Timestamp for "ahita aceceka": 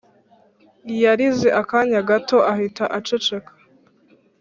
2.51-3.51